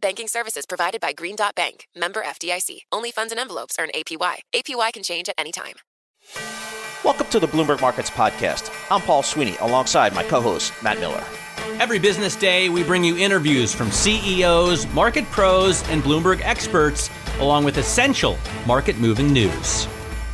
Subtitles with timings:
[0.00, 2.80] Banking services provided by Green Dot Bank, member FDIC.
[2.90, 4.36] Only funds and envelopes earn APY.
[4.54, 5.74] APY can change at any time.
[7.04, 8.70] Welcome to the Bloomberg Markets Podcast.
[8.90, 11.22] I'm Paul Sweeney alongside my co host, Matt Miller.
[11.78, 17.64] Every business day, we bring you interviews from CEOs, market pros, and Bloomberg experts, along
[17.64, 19.86] with essential market moving news.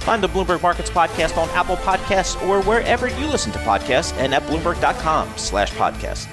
[0.06, 4.32] Find the Bloomberg Markets Podcast on Apple Podcasts or wherever you listen to podcasts and
[4.32, 6.28] at Bloomberg.com slash podcast.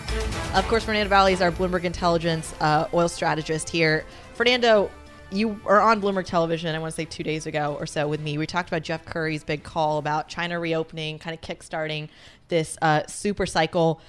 [0.56, 4.06] Of course, Fernando Valle is our Bloomberg Intelligence uh, oil strategist here.
[4.36, 4.92] Fernando,
[5.32, 8.22] you are on Bloomberg Television, I want to say two days ago or so with
[8.22, 8.38] me.
[8.38, 12.10] We talked about Jeff Currie's big call about China reopening, kind of kickstarting
[12.50, 14.00] this uh, super cycle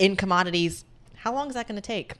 [0.00, 0.84] in commodities.
[1.14, 2.14] How long is that going to take?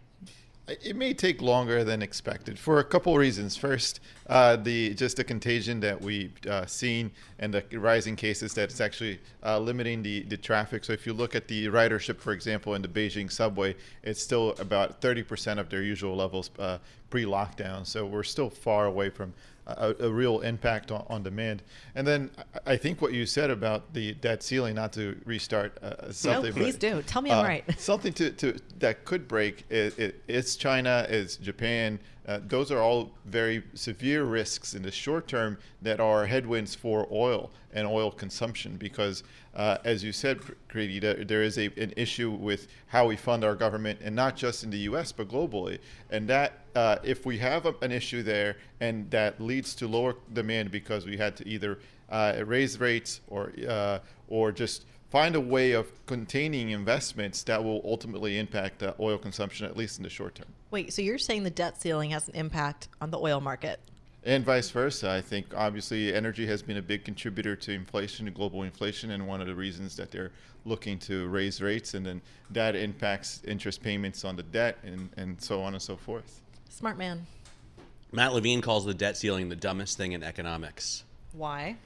[0.67, 3.55] It may take longer than expected for a couple reasons.
[3.55, 8.81] First, uh, the just the contagion that we've uh, seen and the rising cases that's
[8.81, 10.85] actually uh, limiting the, the traffic.
[10.85, 14.55] So if you look at the ridership, for example, in the Beijing subway, it's still
[14.59, 16.79] about 30% of their usual levels uh,
[17.11, 17.87] pre-lockdown.
[17.87, 19.35] So we're still far away from
[19.67, 21.63] a, a, real impact on, on, demand.
[21.95, 22.31] And then
[22.67, 26.55] I think what you said about the debt ceiling, not to restart uh, something.
[26.55, 27.03] No, please but, do.
[27.03, 27.65] Tell me I'm uh, right.
[27.81, 29.65] something to, to that could break.
[29.71, 31.99] It's China, it's Japan.
[32.27, 37.07] Uh, those are all very severe risks in the short term that are headwinds for
[37.13, 42.31] oil and oil consumption because, uh, as you said, Kriti, there is a, an issue
[42.31, 45.13] with how we fund our government, and not just in the U.S.
[45.13, 45.79] but globally.
[46.11, 50.17] And that, uh, if we have a, an issue there, and that leads to lower
[50.33, 51.79] demand because we had to either
[52.11, 53.99] uh, raise rates or uh,
[54.29, 59.65] or just find a way of containing investments that will ultimately impact uh, oil consumption,
[59.65, 60.49] at least in the short term.
[60.73, 63.79] Wait, so you're saying the debt ceiling has an impact on the oil market?
[64.25, 65.11] And vice versa.
[65.11, 69.29] I think obviously energy has been a big contributor to inflation, to global inflation, and
[69.29, 70.33] one of the reasons that they're
[70.65, 75.41] looking to raise rates, and then that impacts interest payments on the debt, and, and
[75.41, 76.41] so on and so forth.
[76.75, 77.25] Smart man.
[78.11, 81.05] Matt Levine calls the debt ceiling the dumbest thing in economics.
[81.33, 81.77] Why?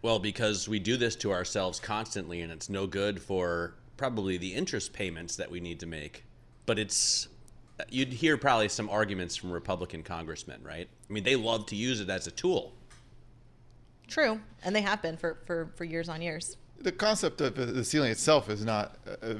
[0.00, 4.54] Well, because we do this to ourselves constantly, and it's no good for probably the
[4.54, 6.24] interest payments that we need to make.
[6.66, 7.26] But it's
[7.88, 10.88] you'd hear probably some arguments from Republican congressmen, right?
[11.10, 12.74] I mean, they love to use it as a tool.
[14.06, 16.56] True, and they have been for for, for years on years.
[16.78, 19.34] The concept of the ceiling itself is not uh,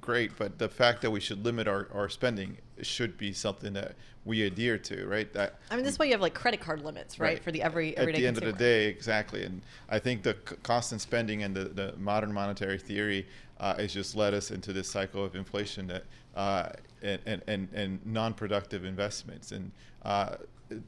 [0.00, 3.94] great, but the fact that we should limit our, our spending should be something that
[4.24, 5.32] we adhere to, right?
[5.32, 7.42] That I mean, this way you have like credit card limits, right, right.
[7.42, 8.18] for the every everyday.
[8.18, 8.52] At the end consumer.
[8.52, 9.44] of the day, exactly.
[9.44, 13.26] And I think the constant spending and the, the modern monetary theory
[13.58, 16.04] uh, has just led us into this cycle of inflation that
[16.34, 16.70] uh,
[17.02, 19.70] and, and, and, and non-productive investments and
[20.04, 20.36] uh,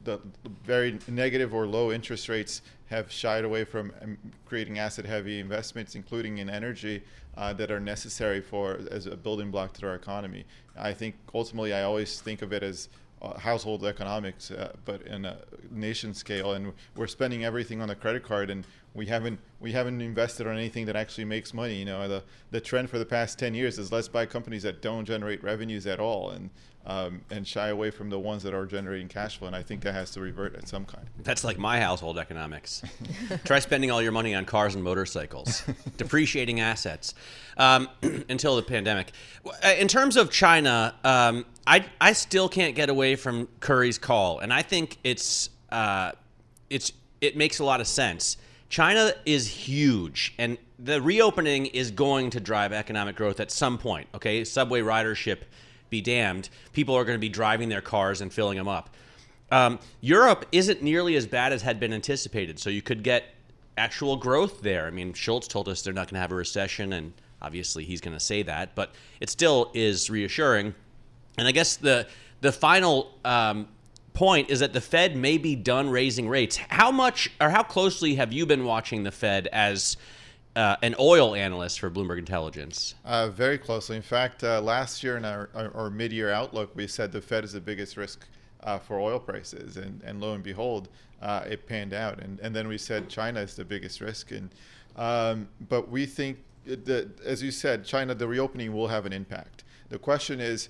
[0.03, 0.19] the
[0.63, 6.37] very negative or low interest rates have shied away from um, creating asset-heavy investments, including
[6.37, 7.01] in energy,
[7.37, 10.45] uh, that are necessary for as a building block to our economy.
[10.77, 12.89] I think ultimately, I always think of it as
[13.21, 15.37] uh, household economics, uh, but in a
[15.71, 18.65] nation scale, and we're spending everything on the credit card, and
[18.95, 21.75] we haven't we haven't invested on anything that actually makes money.
[21.75, 24.81] You know, the the trend for the past ten years is let's buy companies that
[24.81, 26.49] don't generate revenues at all, and
[26.87, 29.47] um, and shy away from the ones that are generating cash flow.
[29.47, 31.05] And I think that has to revert at some kind.
[31.23, 32.83] That's like my household economics.
[33.43, 35.63] Try spending all your money on cars and motorcycles,
[35.97, 37.13] depreciating assets
[37.57, 37.89] um,
[38.29, 39.11] until the pandemic.
[39.77, 44.53] In terms of China, um, I I still can't get away from Currie's call, and
[44.53, 46.13] I think it's uh,
[46.69, 48.37] it's it makes a lot of sense.
[48.75, 54.05] China is huge, and the reopening is going to drive economic growth at some point.
[54.13, 55.43] Okay, subway ridership
[55.89, 56.49] be damned.
[56.73, 58.89] People are going to be driving their cars and filling them up.
[59.49, 63.23] Um, Europe isn't nearly as bad as had been anticipated, so you could get
[63.77, 64.87] actual growth there.
[64.87, 68.01] I mean, Scholz told us they're not going to have a recession, and obviously he's
[68.01, 70.75] going to say that, but it still is reassuring.
[71.37, 72.07] And I guess the
[72.41, 73.69] the final um,
[74.15, 76.57] point is that the Fed may be done raising rates.
[76.57, 79.97] How much or how closely have you been watching the Fed as
[80.55, 82.95] uh, an oil analyst for Bloomberg Intelligence?
[83.03, 83.95] Uh, very closely.
[83.95, 87.43] In fact, uh, last year in our, our, our, mid-year outlook, we said the Fed
[87.43, 88.25] is the biggest risk
[88.63, 90.87] uh, for oil prices, and, and lo and behold,
[91.21, 92.19] uh, it panned out.
[92.19, 94.49] And, and then we said China is the biggest risk, and
[94.95, 99.65] um, but we think that, as you said, China, the reopening will have an impact.
[99.89, 100.69] The question is,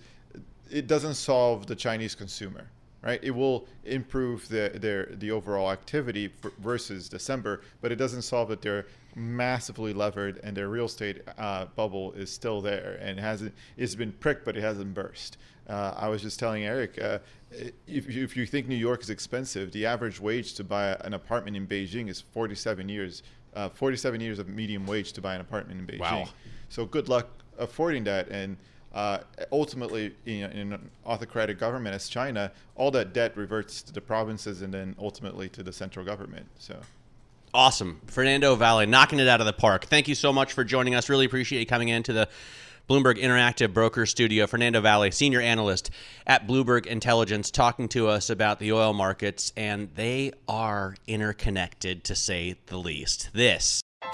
[0.71, 2.67] it doesn't solve the Chinese consumer
[3.05, 3.19] right?
[3.21, 8.61] It will improve the, their the overall activity versus December, but it doesn't solve that
[8.61, 13.95] they're massively levered and their real estate uh, bubble is still there and hasn't it's
[13.95, 15.37] been pricked, but it hasn't burst.
[15.69, 17.19] Uh, I was just telling Eric, uh,
[17.87, 21.55] if, if you think New York is expensive, the average wage to buy an apartment
[21.55, 23.23] in Beijing is 47 years.
[23.55, 26.01] Uh, 47 years of medium wage to buy an apartment in Beijing.
[26.01, 26.27] Wow.
[26.67, 28.57] So good luck affording that and
[28.95, 29.19] uh,
[29.51, 34.73] ultimately, in an autocratic government as China, all that debt reverts to the provinces and
[34.73, 36.47] then ultimately to the central government.
[36.57, 36.77] So.
[37.53, 37.99] Awesome.
[38.07, 39.85] Fernando Valle knocking it out of the park.
[39.85, 41.09] Thank you so much for joining us.
[41.09, 42.29] Really appreciate you coming into the
[42.89, 44.47] Bloomberg Interactive Broker Studio.
[44.47, 45.89] Fernando Valle, senior analyst
[46.25, 52.15] at Bloomberg Intelligence, talking to us about the oil markets, and they are interconnected to
[52.15, 53.29] say the least.
[53.33, 53.81] This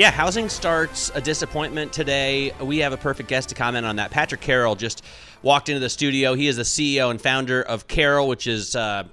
[0.00, 2.54] Yeah, housing starts a disappointment today.
[2.58, 4.10] We have a perfect guest to comment on that.
[4.10, 5.04] Patrick Carroll just
[5.42, 6.32] walked into the studio.
[6.32, 9.04] He is the CEO and founder of Carroll, which is uh,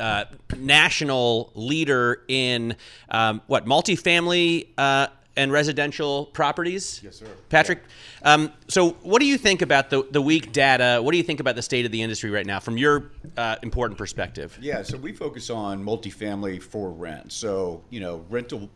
[0.00, 0.24] uh,
[0.56, 2.74] national leader in
[3.10, 5.06] um, what multifamily uh,
[5.36, 7.00] and residential properties.
[7.02, 7.26] Yes, sir.
[7.48, 7.84] Patrick,
[8.22, 8.32] yeah.
[8.34, 11.00] um, so what do you think about the, the weak data?
[11.00, 13.54] What do you think about the state of the industry right now from your uh,
[13.62, 14.58] important perspective?
[14.60, 17.32] Yeah, so we focus on multifamily for rent.
[17.32, 18.68] So, you know, rental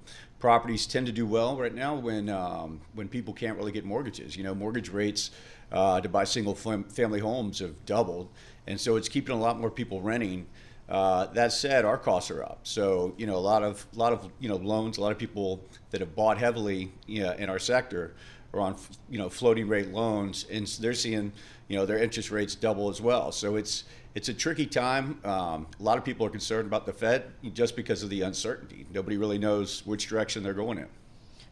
[0.43, 4.37] properties tend to do well right now when um, when people can't really get mortgages.
[4.37, 5.31] You know, mortgage rates
[5.71, 8.29] uh, to buy single family homes have doubled,
[8.67, 10.47] and so it's keeping a lot more people renting.
[10.89, 12.59] Uh, that said, our costs are up.
[12.65, 14.99] So you know, a lot of a lot of you know loans.
[14.99, 18.17] A lot of people that have bought heavily you know, in our sector
[18.53, 18.77] are on
[19.09, 21.31] you know floating rate loans, and they're seeing
[21.69, 23.31] you know their interest rates double as well.
[23.31, 23.85] So it's
[24.15, 25.19] it's a tricky time.
[25.25, 28.87] Um, a lot of people are concerned about the Fed just because of the uncertainty.
[28.93, 30.89] Nobody really knows which direction they're going in.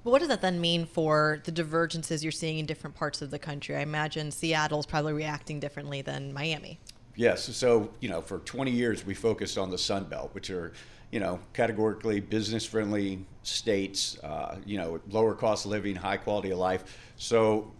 [0.02, 3.30] But what does that then mean for the divergences you're seeing in different parts of
[3.30, 3.76] the country?
[3.76, 6.78] I imagine Seattle's probably reacting differently than Miami.
[7.16, 7.44] Yes.
[7.56, 10.72] So, you know, for 20 years, we focused on the Sun Belt, which are,
[11.10, 16.50] you know, categorically business friendly states, uh, you know, lower cost of living, high quality
[16.50, 16.84] of life.
[17.16, 17.72] So,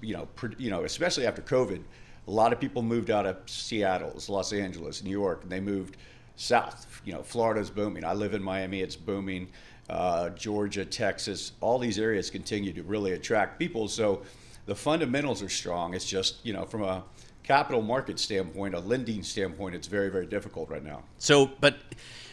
[0.00, 1.82] you know, you know, especially after COVID,
[2.26, 5.96] a lot of people moved out of Seattle, Los Angeles, New York, and they moved
[6.36, 7.02] south.
[7.04, 8.04] You know, Florida's booming.
[8.04, 9.48] I live in Miami; it's booming.
[9.90, 13.86] Uh, Georgia, Texas, all these areas continue to really attract people.
[13.86, 14.22] So
[14.64, 15.92] the fundamentals are strong.
[15.94, 17.04] It's just you know from a
[17.42, 21.02] capital market standpoint, a lending standpoint, it's very very difficult right now.
[21.18, 21.76] So, but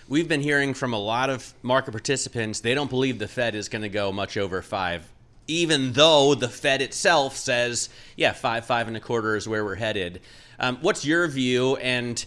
[0.08, 3.68] we've been hearing from a lot of market participants they don't believe the Fed is
[3.70, 5.12] going to go much over five
[5.48, 9.76] even though the Fed itself says, yeah, five, five and a quarter is where we're
[9.76, 10.22] headed.
[10.60, 11.76] Um, what's your view?
[11.78, 12.24] And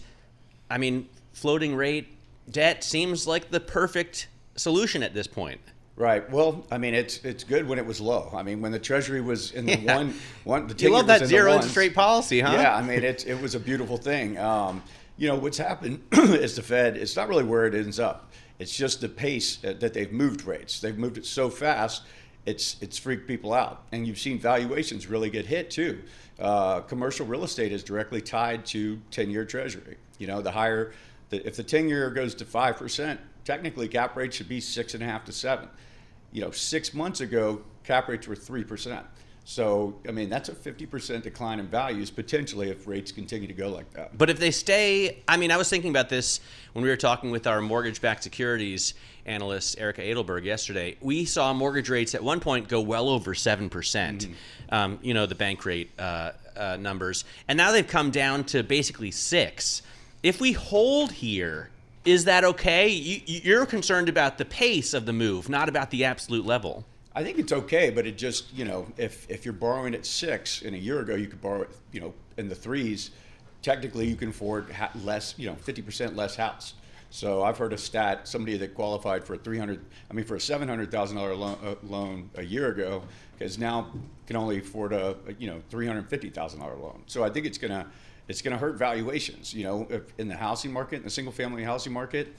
[0.69, 2.07] I mean, floating rate
[2.49, 5.59] debt seems like the perfect solution at this point.
[5.97, 6.29] Right.
[6.29, 8.29] Well, I mean, it's it's good when it was low.
[8.35, 9.95] I mean, when the Treasury was in the Yeah.
[9.95, 10.67] one one.
[10.67, 12.51] The You love that zero interest rate policy, huh?
[12.51, 12.75] Yeah.
[12.75, 14.37] I mean, it it was a beautiful thing.
[14.37, 14.83] Um,
[15.17, 16.97] you know, what's happened is the Fed.
[16.97, 18.29] It's not really where it ends up.
[18.59, 20.81] It's just the pace that that they've moved rates.
[20.81, 22.03] They've moved it so fast.
[22.45, 26.03] It's it's freaked people out, and you've seen valuations really get hit too.
[26.39, 29.97] Uh, commercial real estate is directly tied to ten-year Treasury.
[30.19, 30.93] You know, the higher,
[31.29, 35.01] the, if the ten-year goes to five percent, technically cap rate should be six and
[35.01, 35.69] a half to seven
[36.35, 39.01] you know, six months ago, cap rates were 3%.
[39.45, 43.69] So, I mean, that's a 50% decline in values potentially if rates continue to go
[43.69, 44.17] like that.
[44.17, 46.41] But if they stay, I mean, I was thinking about this
[46.73, 48.95] when we were talking with our mortgage-backed securities
[49.25, 50.97] analyst Erica Adelberg yesterday.
[51.01, 54.27] We saw mortgage rates at one point go well over seven percent.
[54.69, 58.63] Um, you know, the bank rate uh, uh, numbers, and now they've come down to
[58.63, 59.81] basically six.
[60.23, 61.69] If we hold here,
[62.05, 62.87] is that okay?
[62.87, 66.85] You, you're concerned about the pace of the move, not about the absolute level.
[67.15, 70.61] I think it's okay, but it just, you know, if, if you're borrowing at six
[70.61, 73.11] and a year ago you could borrow it, you know, in the threes,
[73.61, 74.67] technically you can afford
[75.03, 76.73] less, you know, 50% less house.
[77.09, 80.39] So I've heard a stat, somebody that qualified for a 300, I mean, for a
[80.39, 83.03] $700,000 loan, uh, loan a year ago,
[83.39, 83.91] is now
[84.27, 87.03] can only afford a, you know, $350,000 loan.
[87.05, 87.85] So I think it's to,
[88.27, 91.93] it's to hurt valuations, you know, in the housing market, in the single family housing
[91.93, 92.33] market,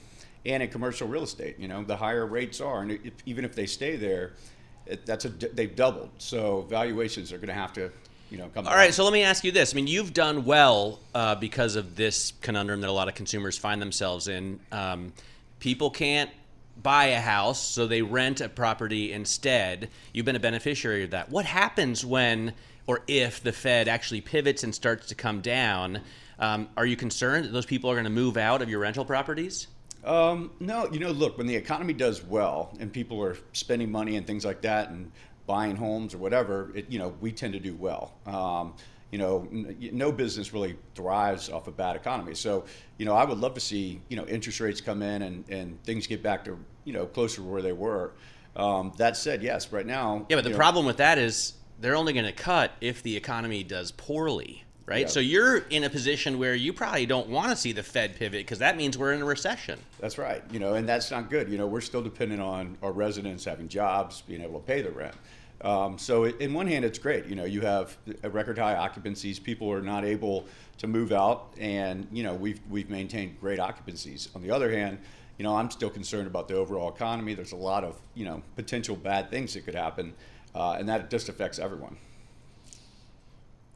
[0.45, 1.57] and in commercial real estate.
[1.59, 4.33] You know, the higher rates are, and if, even if they stay there,
[4.85, 6.09] it, that's a they've doubled.
[6.17, 7.91] So valuations are going to have to,
[8.29, 8.67] you know, come.
[8.67, 9.73] All right, so let me ask you this.
[9.73, 13.57] I mean, you've done well uh, because of this conundrum that a lot of consumers
[13.57, 14.59] find themselves in.
[14.71, 15.13] Um,
[15.59, 16.29] people can't
[16.81, 19.89] buy a house, so they rent a property instead.
[20.13, 21.29] You've been a beneficiary of that.
[21.29, 22.53] What happens when
[22.85, 26.01] or if the Fed actually pivots and starts to come down?
[26.39, 29.05] Um, are you concerned that those people are going to move out of your rental
[29.05, 29.67] properties?
[30.03, 34.15] Um, no, you know, look, when the economy does well and people are spending money
[34.15, 35.11] and things like that and
[35.47, 38.13] buying homes or whatever, it, you know, we tend to do well.
[38.27, 38.75] Um,
[39.09, 42.35] you know, n- no business really thrives off a bad economy.
[42.35, 42.65] So,
[42.97, 45.81] you know, I would love to see, you know, interest rates come in and, and
[45.83, 48.11] things get back to, you know, closer to where they were.
[48.57, 50.25] Um, that said, yes, right now.
[50.29, 53.15] Yeah, but the know, problem with that is they're only going to cut if the
[53.15, 55.01] economy does poorly, right?
[55.01, 55.07] Yeah.
[55.07, 58.39] So you're in a position where you probably don't want to see the Fed pivot
[58.39, 59.77] because that means we're in a recession.
[59.99, 60.41] That's right.
[60.51, 61.49] You know, and that's not good.
[61.49, 64.89] You know, we're still dependent on our residents having jobs, being able to pay the
[64.89, 65.13] rent.
[65.61, 67.25] Um, so, it, in one hand, it's great.
[67.25, 69.43] You know, you have a record high occupancies.
[69.43, 70.45] People are not able
[70.77, 74.29] to move out, and you know, we've we've maintained great occupancies.
[74.35, 74.99] On the other hand,
[75.37, 77.33] you know, I'm still concerned about the overall economy.
[77.33, 80.13] There's a lot of you know potential bad things that could happen,
[80.53, 81.97] uh, and that just affects everyone.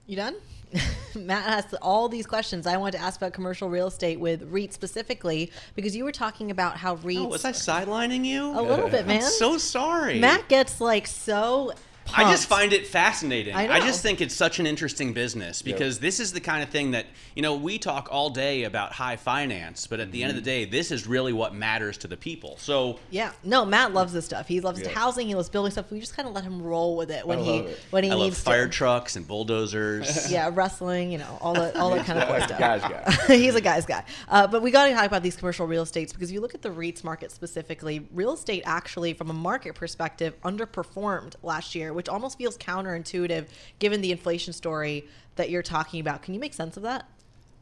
[0.06, 0.36] You done?
[1.16, 4.74] Matt asked all these questions I want to ask about commercial real estate with REIT
[4.74, 7.20] specifically because you were talking about how REITs.
[7.20, 8.52] Oh, was I sidelining you?
[8.52, 9.18] a little bit, man.
[9.18, 10.20] I'm so sorry.
[10.20, 11.74] Matt gets like so.
[12.16, 13.56] I just find it fascinating.
[13.56, 16.70] I I, just think it's such an interesting business because this is the kind of
[16.70, 20.30] thing that, you know, we talk all day about high finance, but at the end
[20.32, 22.58] of the day, this is really what matters to the people.
[22.58, 24.48] So, Yeah, no, Matt loves this stuff.
[24.48, 24.90] He loves Yeah.
[24.90, 25.28] housing.
[25.28, 25.92] He loves building stuff.
[25.92, 27.80] We just kind of let him roll with it when I he it.
[27.92, 28.72] when he I love needs fire to.
[28.72, 30.32] trucks and bulldozers.
[30.32, 32.60] Yeah, wrestling, you know, all that, all that kind of cool stuff.
[32.60, 33.12] Guy's guy.
[33.38, 34.04] He's a guy's guy.
[34.30, 36.62] Uh, but we got to talk about these commercial real estates because you look at
[36.62, 38.08] the REITs market specifically.
[38.14, 43.46] Real estate actually, from a market perspective, underperformed last year, which almost feels counterintuitive
[43.78, 46.24] given the inflation story that you're talking about.
[46.24, 47.08] Can you make sense of that?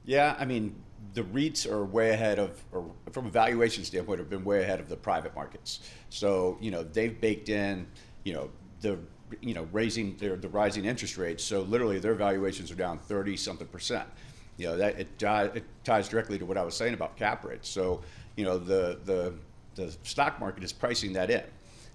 [0.06, 0.82] Yeah, I mean,
[1.14, 4.80] the REITs are way ahead of, or from a valuation standpoint, have been way ahead
[4.80, 5.82] of the private markets.
[6.10, 7.86] So, you know, they've baked in,
[8.24, 8.98] you know, the,
[9.42, 11.44] you know, raising their, the rising interest rates.
[11.44, 14.08] So literally their valuations are down 30 something percent.
[14.56, 17.68] You know, that it, it ties directly to what I was saying about cap rates.
[17.68, 18.04] So,
[18.38, 19.34] you know, the, the,
[19.76, 21.44] the stock market is pricing that in.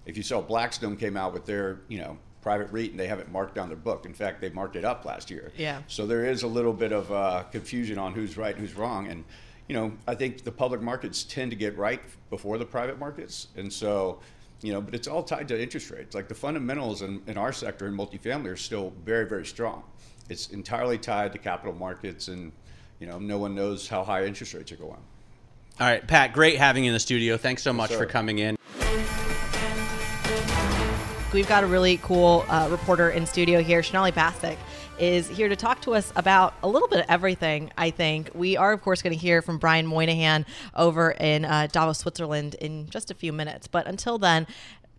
[0.06, 3.32] If you saw Blackstone came out with their, you know, private REIT and they haven't
[3.32, 4.04] marked down their book.
[4.04, 5.50] In fact, they marked it up last year.
[5.56, 5.80] Yeah.
[5.88, 9.08] So there is a little bit of uh, confusion on who's right and who's wrong.
[9.08, 9.24] And,
[9.66, 13.48] you know, I think the public markets tend to get right before the private markets.
[13.56, 14.20] And so,
[14.60, 16.14] you know, but it's all tied to interest rates.
[16.14, 19.82] Like the fundamentals in, in our sector in multifamily are still very, very strong.
[20.28, 22.52] It's entirely tied to capital markets and,
[23.00, 25.00] you know, no one knows how high interest rates are going.
[25.80, 27.38] All right, Pat, great having you in the studio.
[27.38, 27.96] Thanks so much sir.
[27.96, 28.56] for coming in.
[31.34, 33.82] We've got a really cool uh, reporter in studio here.
[33.82, 34.56] Sonali Basak
[35.00, 38.30] is here to talk to us about a little bit of everything, I think.
[38.34, 42.54] We are, of course, going to hear from Brian Moynihan over in uh, Davos, Switzerland
[42.60, 43.66] in just a few minutes.
[43.66, 44.46] But until then,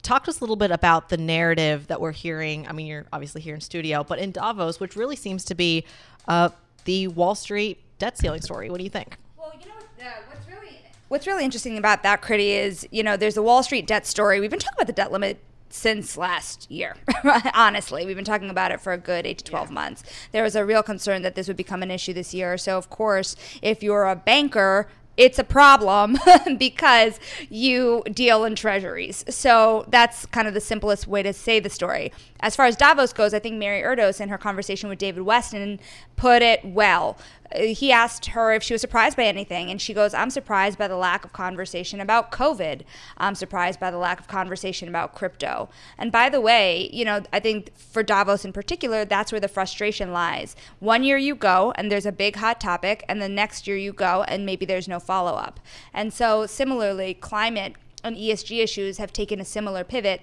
[0.01, 2.68] talk to us a little bit about the narrative that we're hearing.
[2.68, 5.86] I mean, you're obviously here in studio, but in Davos, which really seems to be
[6.27, 6.50] uh,
[6.84, 8.70] the Wall Street debt ceiling story.
[8.70, 9.15] What do you think?
[9.38, 13.15] Well, you know uh, what's really What's really interesting about that, Kriti, is you know
[13.15, 14.42] there's a Wall Street debt story.
[14.42, 15.39] We've been talking about the debt limit
[15.75, 16.96] since last year.
[17.53, 19.74] Honestly, we've been talking about it for a good eight to 12 yeah.
[19.74, 20.03] months.
[20.32, 22.58] There was a real concern that this would become an issue this year.
[22.58, 26.17] So, of course, if you're a banker, it's a problem
[26.58, 29.24] because you deal in treasuries.
[29.29, 32.12] So that's kind of the simplest way to say the story.
[32.39, 35.79] As far as Davos goes, I think Mary Erdoes in her conversation with David Westin
[36.15, 37.17] put it well.
[37.58, 40.88] He asked her if she was surprised by anything, and she goes, I'm surprised by
[40.88, 42.82] the lack of conversation about COVID.
[43.18, 45.70] I'm surprised by the lack of conversation about crypto.
[45.98, 49.48] And by the way, you know, I think for Davos in particular, that's where the
[49.48, 50.56] frustration lies.
[50.80, 53.94] One year you go, and there's a big hot topic, and the next year you
[53.94, 55.60] go, and maybe there's no follow up.
[55.94, 60.22] And so, similarly, climate and ESG issues have taken a similar pivot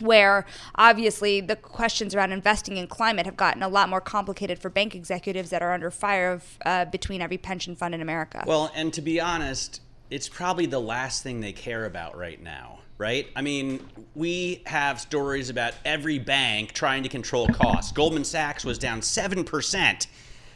[0.00, 4.68] where obviously the questions around investing in climate have gotten a lot more complicated for
[4.68, 8.42] bank executives that are under fire of, uh, between every pension fund in America.
[8.46, 12.80] Well, and to be honest, it's probably the last thing they care about right now.
[12.96, 13.26] Right?
[13.34, 13.84] I mean,
[14.14, 17.90] we have stories about every bank trying to control costs.
[17.90, 20.06] Goldman Sachs was down 7%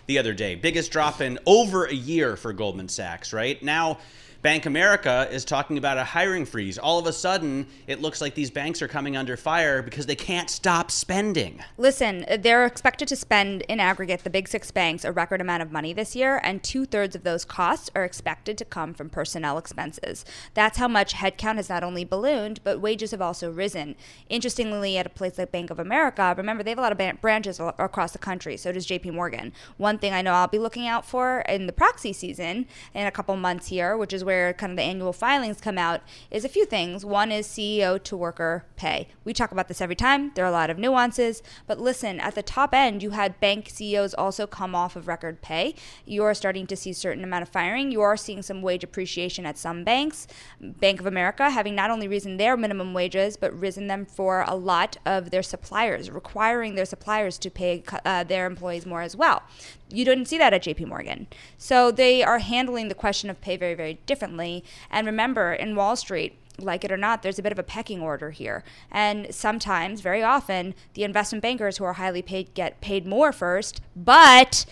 [0.07, 0.55] the other day.
[0.55, 3.61] Biggest drop in over a year for Goldman Sachs, right?
[3.61, 3.99] Now,
[4.41, 6.79] Bank America is talking about a hiring freeze.
[6.79, 10.15] All of a sudden, it looks like these banks are coming under fire because they
[10.15, 11.61] can't stop spending.
[11.77, 15.73] Listen, they're expected to spend in aggregate, the big six banks, a record amount of
[15.73, 19.59] money this year, and two thirds of those costs are expected to come from personnel
[19.59, 20.25] expenses.
[20.55, 23.97] That's how much headcount has not only ballooned, but wages have also risen.
[24.29, 27.59] Interestingly, at a place like Bank of America, remember they have a lot of branches
[27.59, 29.53] across the country, so does JP Morgan.
[29.79, 33.11] One thing I know I'll be looking out for in the proxy season in a
[33.11, 36.51] couple months here, which is where kind of the annual filings come out is a
[36.51, 37.03] few things.
[37.03, 39.09] One is CEO to worker pay.
[39.25, 40.33] We talk about this every time.
[40.35, 43.71] There are a lot of nuances, but listen, at the top end, you had bank
[43.71, 45.75] CEOs also come off of record pay.
[46.05, 47.91] You are starting to see certain amount of firing.
[47.91, 50.27] You are seeing some wage appreciation at some banks.
[50.61, 54.55] Bank of America having not only risen their minimum wages, but risen them for a
[54.55, 59.43] lot of their suppliers, requiring their suppliers to pay uh, their employees more as well.
[59.91, 61.27] You didn't see that at JP Morgan.
[61.57, 64.65] So they are handling the question of pay very, very differently.
[64.91, 68.03] And remember, in Wall Street, like it or not, there's a bit of a pecking
[68.03, 68.65] order here.
[68.91, 73.81] And sometimes, very often, the investment bankers who are highly paid get paid more first,
[73.97, 74.67] but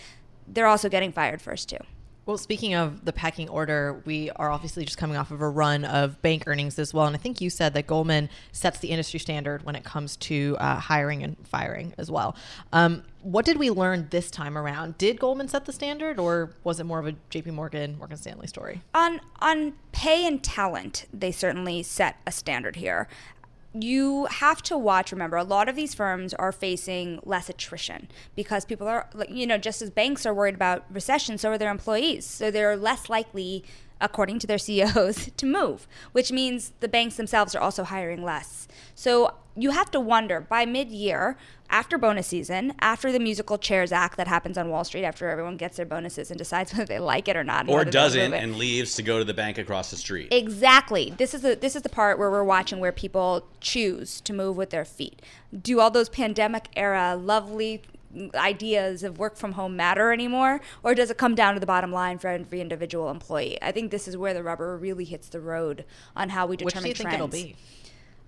[0.47, 1.77] they're also getting fired first too.
[2.27, 5.85] Well, speaking of the packing order, we are obviously just coming off of a run
[5.85, 7.05] of bank earnings as well.
[7.05, 10.57] And I think you said that Goldman sets the industry standard when it comes to
[10.59, 12.35] uh, hiring and firing as well.
[12.73, 14.97] Um, what did we learn this time around?
[14.97, 17.51] Did Goldman set the standard, or was it more of a J.P.
[17.51, 18.81] Morgan, Morgan Stanley story?
[18.93, 23.07] On on pay and talent, they certainly set a standard here
[23.81, 28.65] you have to watch remember a lot of these firms are facing less attrition because
[28.65, 32.25] people are you know just as banks are worried about recession so are their employees.
[32.25, 33.63] So they're less likely
[33.99, 38.67] according to their CEOs to move which means the banks themselves are also hiring less
[38.95, 41.35] so you have to wonder by mid-year
[41.69, 45.57] after bonus season, after the musical chairs act that happens on Wall Street, after everyone
[45.57, 48.95] gets their bonuses and decides whether they like it or not, or doesn't and leaves
[48.95, 50.29] to go to the bank across the street.
[50.31, 51.13] Exactly.
[51.17, 54.55] This is the this is the part where we're watching where people choose to move
[54.55, 55.21] with their feet.
[55.59, 57.81] Do all those pandemic era lovely
[58.35, 61.91] ideas of work from home matter anymore or does it come down to the bottom
[61.91, 65.39] line for every individual employee i think this is where the rubber really hits the
[65.39, 67.55] road on how we determine Which do you trends think it'll be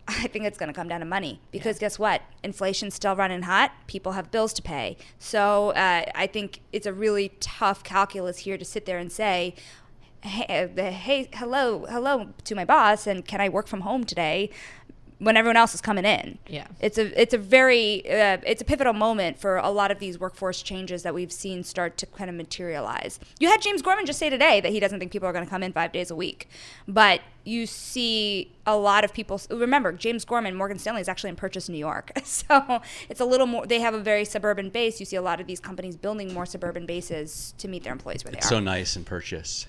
[0.10, 1.82] I think it's going to come down to money because yeah.
[1.82, 2.24] guess what?
[2.44, 3.72] Inflation's still running hot.
[3.86, 4.98] People have bills to pay.
[5.20, 9.54] So uh, I think it's a really tough calculus here to sit there and say,
[10.22, 14.50] hey, uh, hey, hello, hello to my boss, and can I work from home today?
[15.20, 16.40] When everyone else is coming in.
[16.48, 20.00] Yeah, it's a it's a very uh, it's a pivotal moment for a lot of
[20.00, 23.20] these workforce changes that we've seen start to kind of materialize.
[23.40, 25.50] You had James Gorman just say today that he doesn't think people are going to
[25.50, 26.50] come in five days a week,
[26.88, 29.42] but you see a lot of people.
[29.50, 33.48] Remember, James Gorman, Morgan Stanley is actually in Purchase, New York, so it's a little
[33.48, 33.66] more.
[33.66, 35.00] They have a very suburban base.
[35.00, 38.24] You see a lot of these companies building more suburban bases to meet their employees
[38.24, 38.60] where it's they are.
[38.60, 39.68] So nice in Purchase.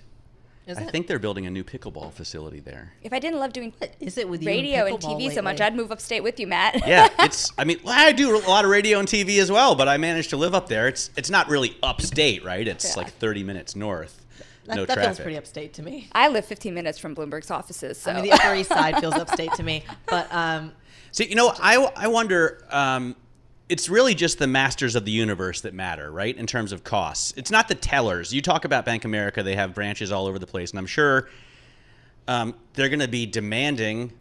[0.71, 0.91] Is I it?
[0.91, 2.93] think they're building a new pickleball facility there.
[3.03, 5.35] If I didn't love doing what is it with radio and, and TV lately?
[5.35, 6.87] so much, I'd move upstate with you, Matt.
[6.87, 7.53] yeah, it's.
[7.59, 10.31] I mean, I do a lot of radio and TV as well, but I managed
[10.31, 10.87] to live up there.
[10.87, 12.67] It's it's not really upstate, right?
[12.67, 13.03] It's yeah.
[13.03, 14.25] like 30 minutes north.
[14.67, 15.17] That, no that traffic.
[15.17, 16.09] feels pretty upstate to me.
[16.13, 19.15] I live 15 minutes from Bloomberg's offices, so I mean the Upper East Side feels
[19.15, 19.85] upstate to me.
[20.07, 20.73] But um,
[21.11, 22.65] so you know, I I wonder.
[22.71, 23.17] Um,
[23.71, 26.37] it's really just the masters of the universe that matter, right?
[26.37, 27.33] In terms of costs.
[27.37, 28.35] It's not the tellers.
[28.35, 31.29] You talk about Bank America, they have branches all over the place, and I'm sure
[32.27, 34.13] um, they're going to be demanding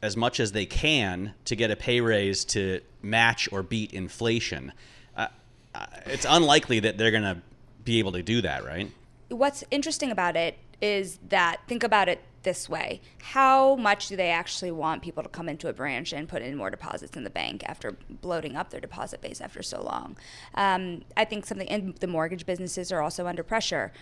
[0.00, 4.72] as much as they can to get a pay raise to match or beat inflation.
[5.14, 5.26] Uh,
[5.74, 7.42] uh it's unlikely that they're going to
[7.84, 8.90] be able to do that, right?
[9.28, 13.00] What's interesting about it is that think about it this way.
[13.22, 16.56] How much do they actually want people to come into a branch and put in
[16.56, 20.16] more deposits in the bank after bloating up their deposit base after so long?
[20.54, 23.92] Um, I think something, and the mortgage businesses are also under pressure.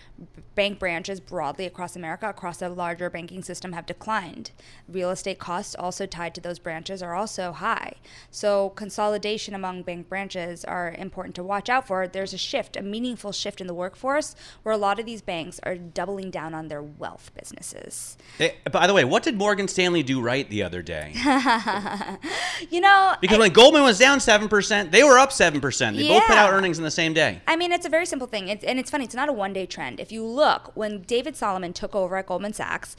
[0.55, 4.51] Bank branches broadly across America, across the larger banking system, have declined.
[4.87, 7.93] Real estate costs also tied to those branches are also high.
[8.29, 12.07] So consolidation among bank branches are important to watch out for.
[12.07, 15.59] There's a shift, a meaningful shift in the workforce where a lot of these banks
[15.63, 18.17] are doubling down on their wealth businesses.
[18.37, 21.11] Hey, by the way, what did Morgan Stanley do right the other day?
[22.69, 25.95] you know, Because I- when Goldman was down 7%, they were up 7%.
[25.95, 27.41] They both put out earnings in the same day.
[27.47, 28.47] I mean, it's a very simple thing.
[28.47, 29.99] It's, and it's funny, it's not a one day trend.
[29.99, 32.95] If you look, when David Solomon took over at Goldman Sachs,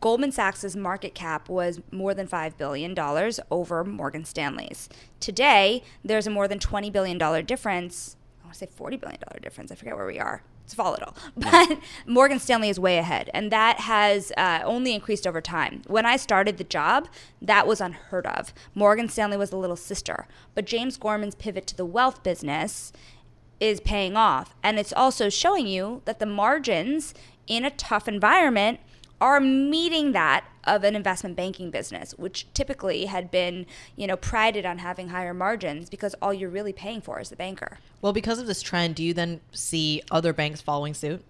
[0.00, 2.98] Goldman Sachs' market cap was more than $5 billion
[3.50, 4.88] over Morgan Stanley's.
[5.20, 8.16] Today, there's a more than $20 billion difference.
[8.42, 9.70] I want to say $40 billion difference.
[9.70, 10.42] I forget where we are.
[10.70, 11.16] It's volatile.
[11.36, 13.28] But Morgan Stanley is way ahead.
[13.34, 15.82] And that has uh, only increased over time.
[15.88, 17.08] When I started the job,
[17.42, 18.54] that was unheard of.
[18.72, 20.28] Morgan Stanley was the little sister.
[20.54, 22.92] But James Gorman's pivot to the wealth business
[23.58, 24.54] is paying off.
[24.62, 27.14] And it's also showing you that the margins
[27.48, 28.78] in a tough environment
[29.20, 34.64] are meeting that of an investment banking business, which typically had been, you know, prided
[34.64, 37.78] on having higher margins because all you're really paying for is the banker.
[38.02, 41.24] Well, because of this trend, do you then see other banks following suit?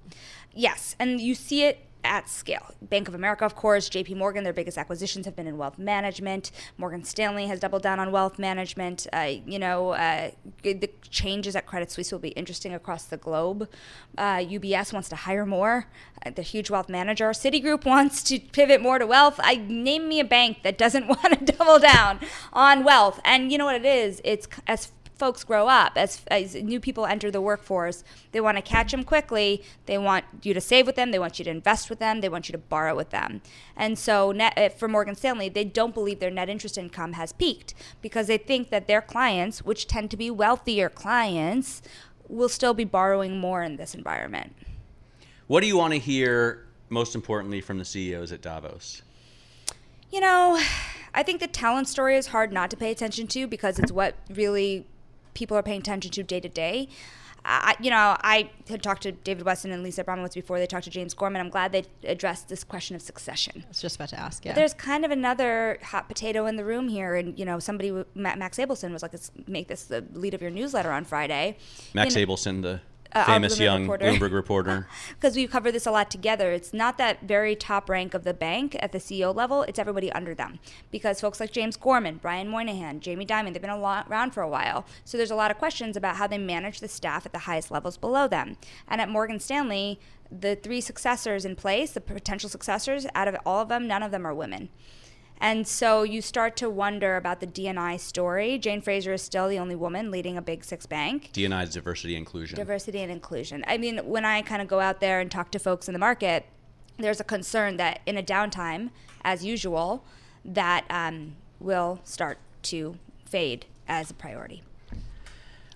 [0.52, 2.74] Yes, and you see it at scale.
[2.82, 6.50] Bank of America, of course, JP Morgan, their biggest acquisitions have been in wealth management.
[6.78, 9.06] Morgan Stanley has doubled down on wealth management.
[9.12, 10.30] Uh, you know, uh,
[10.62, 13.68] the changes at Credit Suisse will be interesting across the globe.
[14.16, 15.86] Uh, UBS wants to hire more,
[16.24, 17.30] uh, the huge wealth manager.
[17.30, 19.38] Citigroup wants to pivot more to wealth.
[19.42, 22.20] I name me a bank that doesn't want to double down
[22.52, 23.20] on wealth.
[23.24, 24.20] And you know what it is?
[24.24, 28.02] It's as folks grow up, as, as new people enter the workforce,
[28.32, 29.62] they want to catch them quickly.
[29.84, 31.10] They want you to save with them.
[31.10, 32.22] They want you to invest with them.
[32.22, 33.42] They want you to borrow with them.
[33.76, 37.32] And so, net, uh, for Morgan Stanley, they don't believe their net interest income has
[37.32, 41.82] peaked because they think that their clients, which tend to be wealthier clients,
[42.26, 44.56] will still be borrowing more in this environment.
[45.48, 49.02] What do you want to hear most importantly from the CEOs at Davos?
[50.10, 50.60] You know,
[51.12, 54.14] I think the talent story is hard not to pay attention to because it's what
[54.30, 54.86] really
[55.34, 56.88] people are paying attention to day to day.
[57.42, 60.84] I, you know, I had talked to David Westin and Lisa Abramowicz before they talked
[60.84, 61.40] to James Gorman.
[61.40, 63.62] I'm glad they addressed this question of succession.
[63.64, 64.44] I was just about to ask.
[64.44, 64.52] Yeah.
[64.52, 68.58] There's kind of another hot potato in the room here, and you know, somebody, Max
[68.58, 71.56] Abelson was like, "Let's make this the lead of your newsletter on Friday."
[71.94, 72.80] Max You know- Abelson, the
[73.12, 74.06] Uh, famous young reporter.
[74.06, 74.86] Bloomberg reporter.
[75.14, 76.52] because we cover this a lot together.
[76.52, 79.62] It's not that very top rank of the bank at the CEO level.
[79.62, 80.60] It's everybody under them.
[80.90, 84.86] Because folks like James Gorman, Brian Moynihan, Jamie Dimon, they've been around for a while.
[85.04, 87.70] So there's a lot of questions about how they manage the staff at the highest
[87.70, 88.56] levels below them.
[88.86, 89.98] And at Morgan Stanley,
[90.30, 94.12] the three successors in place, the potential successors, out of all of them, none of
[94.12, 94.68] them are women.
[95.40, 98.58] And so you start to wonder about the DNI story.
[98.58, 101.30] Jane Fraser is still the only woman leading a big six bank.
[101.32, 102.56] DNI's diversity inclusion.
[102.56, 103.64] Diversity and inclusion.
[103.66, 105.98] I mean, when I kind of go out there and talk to folks in the
[105.98, 106.44] market,
[106.98, 108.90] there's a concern that in a downtime,
[109.24, 110.04] as usual,
[110.44, 114.62] that um, will start to fade as a priority.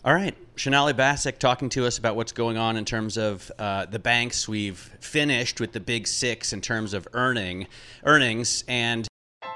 [0.05, 3.87] All right, Sonali Basak talking to us about what's going on in terms of uh,
[3.87, 4.47] the banks.
[4.47, 7.69] We've finished with the big six in terms of earning
[8.05, 9.09] earnings, and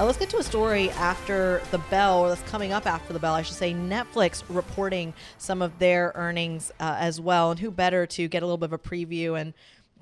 [0.00, 3.18] Uh, let's get to a story after the bell, or that's coming up after the
[3.18, 3.74] bell, I should say.
[3.74, 7.50] Netflix reporting some of their earnings uh, as well.
[7.50, 9.52] And who better to get a little bit of a preview and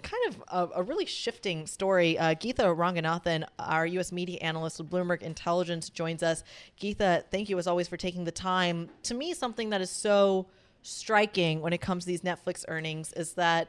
[0.02, 2.18] kind of a, a really shifting story.
[2.18, 4.12] Uh, Geetha Ranganathan, our U.S.
[4.12, 6.44] media analyst with Bloomberg Intelligence, joins us.
[6.76, 8.88] Geetha, thank you as always for taking the time.
[9.04, 10.46] To me, something that is so
[10.82, 13.68] striking when it comes to these Netflix earnings is that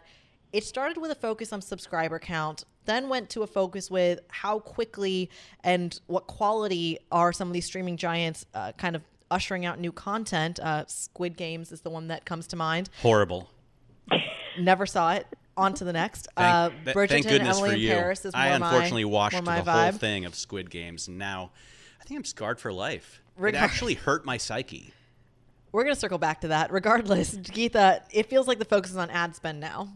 [0.51, 4.59] it started with a focus on subscriber count, then went to a focus with how
[4.59, 5.29] quickly
[5.63, 9.91] and what quality are some of these streaming giants uh, kind of ushering out new
[9.91, 10.59] content.
[10.59, 12.89] Uh, Squid Games is the one that comes to mind.
[13.01, 13.49] Horrible.
[14.59, 15.27] Never saw it.
[15.55, 16.29] On to the next.
[16.37, 17.89] Thank, uh, Bridgerton, thank goodness Emily for you.
[17.89, 21.17] Paris is more I unfortunately my, watched the my whole thing of Squid Games, and
[21.17, 21.51] now
[21.99, 23.21] I think I'm scarred for life.
[23.35, 24.93] Regard- It actually hurt my psyche.
[25.73, 26.71] We're going to circle back to that.
[26.71, 29.89] Regardless, Geetha, it feels like the focus is on ad spend now.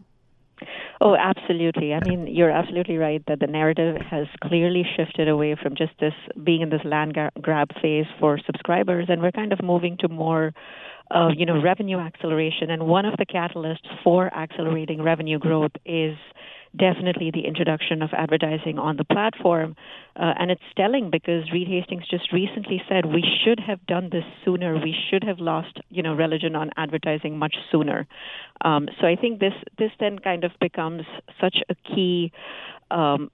[1.04, 1.92] Oh, absolutely.
[1.92, 6.14] I mean, you're absolutely right that the narrative has clearly shifted away from just this
[6.42, 10.54] being in this land grab phase for subscribers, and we're kind of moving to more
[11.10, 12.70] of you know revenue acceleration.
[12.70, 16.16] And one of the catalysts for accelerating revenue growth is
[16.76, 19.76] definitely the introduction of advertising on the platform.
[20.16, 24.24] Uh, and it's telling because Reed Hastings just recently said we should have done this
[24.44, 24.74] sooner.
[24.74, 28.06] We should have lost, you know, religion on advertising much sooner.
[28.64, 31.02] Um, so I think this this then kind of becomes
[31.40, 32.32] such a key.
[32.90, 33.30] Um,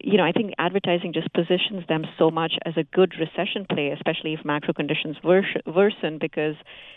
[0.00, 3.88] you know, I think advertising just positions them so much as a good recession play,
[3.88, 6.54] especially if macro conditions worsen, because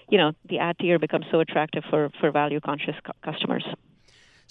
[0.10, 3.65] you know the ad tier becomes so attractive for for value conscious cu- customers.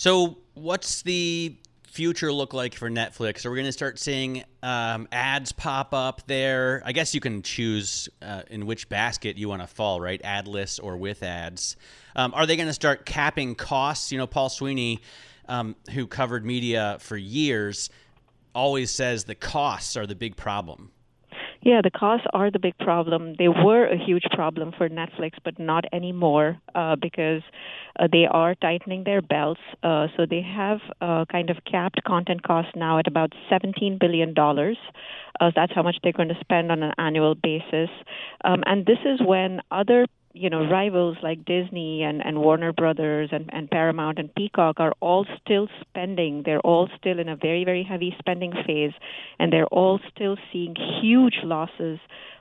[0.01, 3.45] So, what's the future look like for Netflix?
[3.45, 6.81] Are we going to start seeing um, ads pop up there?
[6.87, 10.19] I guess you can choose uh, in which basket you want to fall, right?
[10.23, 11.77] Adless or with ads.
[12.17, 14.11] Um, are they going to start capping costs?
[14.11, 15.03] You know, Paul Sweeney,
[15.51, 17.91] um, who covered media for years,
[18.55, 20.93] always says the costs are the big problem.
[21.63, 23.35] Yeah, the costs are the big problem.
[23.39, 27.43] They were a huge problem for Netflix, but not anymore uh, because
[27.99, 29.61] uh, they are tightening their belts.
[29.83, 34.35] Uh, so they have uh, kind of capped content costs now at about $17 billion.
[34.39, 37.91] Uh, that's how much they're going to spend on an annual basis.
[38.43, 43.31] Um, and this is when other you know rivals like Disney and, and Warner Brothers
[43.33, 46.43] and, and Paramount and Peacock are all still spending.
[46.45, 48.93] They're all still in a very very heavy spending phase,
[49.39, 51.99] and they're all still seeing huge losses.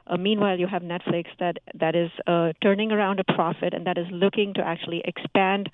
[0.07, 3.97] Uh, meanwhile, you have Netflix that that is uh, turning around a profit and that
[3.97, 5.69] is looking to actually expand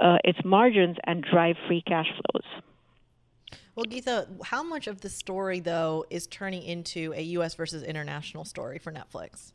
[0.00, 2.62] uh, its margins and drive free cash flows.
[3.74, 7.54] Well, Geetha, how much of the story, though, is turning into a U.S.
[7.54, 9.52] versus international story for Netflix?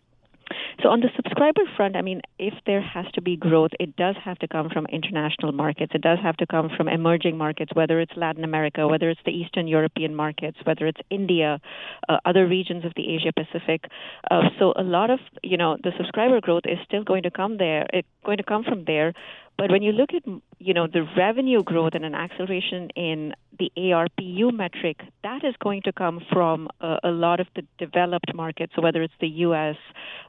[0.84, 4.18] So on the subscriber front, I mean, if there has to be growth, it does
[4.22, 5.94] have to come from international markets.
[5.96, 9.32] It does have to come from emerging markets, whether it's Latin America, whether it's the
[9.32, 11.62] Eastern European markets, whether it's India,
[12.10, 13.86] uh, other regions of the Asia Pacific.
[14.30, 17.58] Uh, so a lot of you know the subscriber growth is still going to come
[17.58, 17.88] there.
[17.94, 19.14] It's going to come from there.
[19.58, 20.24] But when you look at
[20.60, 25.84] you know the revenue growth and an acceleration in the ARPU metric, that is going
[25.84, 28.74] to come from uh, a lot of the developed markets.
[28.76, 29.76] So whether it's the U.S.,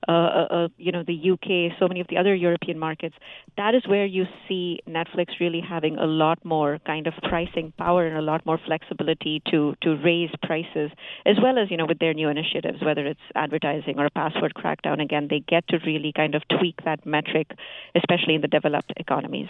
[0.06, 0.43] uh,
[0.76, 3.16] you know the U.K., so many of the other European markets,
[3.56, 8.06] that is where you see Netflix really having a lot more kind of pricing power
[8.06, 10.90] and a lot more flexibility to to raise prices,
[11.26, 14.54] as well as you know with their new initiatives, whether it's advertising or a password
[14.54, 15.02] crackdown.
[15.02, 17.52] Again, they get to really kind of tweak that metric,
[17.94, 19.48] especially in the developed economies.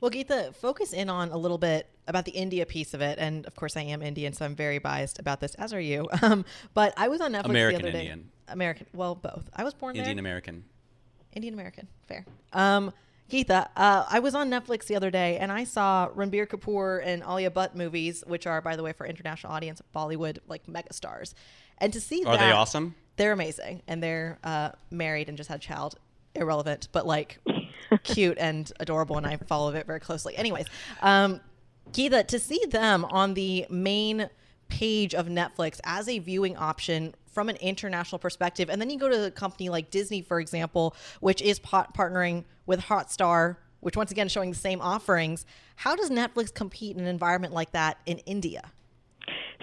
[0.00, 3.46] Well, Geetha, focus in on a little bit about the India piece of it, and
[3.46, 6.08] of course, I am Indian, so I'm very biased about this, as are you.
[6.22, 8.06] Um, but I was on Netflix American the other day.
[8.06, 8.30] Indian.
[8.48, 9.48] American, well, both.
[9.54, 10.22] I was born Indian there.
[10.22, 10.64] American.
[11.34, 12.24] Indian American, fair.
[12.52, 12.92] Um,
[13.28, 17.22] Geetha, uh, I was on Netflix the other day, and I saw Ranbir Kapoor and
[17.22, 21.34] Alia Bhatt movies, which are, by the way, for international audience, Bollywood like megastars.
[21.78, 22.94] And to see that Are that, they awesome?
[23.16, 25.96] They're amazing, and they're uh, married and just had a child.
[26.34, 27.38] Irrelevant, but like
[28.02, 30.36] cute and adorable, and I follow it very closely.
[30.36, 30.66] Anyways,
[31.02, 31.40] um,
[31.92, 34.28] Geetha, to see them on the main
[34.68, 39.08] page of Netflix as a viewing option from an international perspective, and then you go
[39.08, 44.10] to a company like Disney, for example, which is pot- partnering with Hotstar, which once
[44.10, 45.44] again showing the same offerings.
[45.76, 48.72] How does Netflix compete in an environment like that in India?